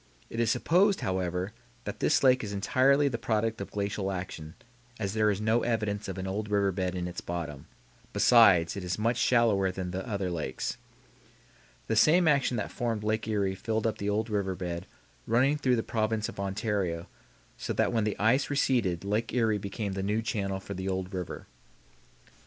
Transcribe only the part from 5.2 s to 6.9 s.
is no evidence of an old river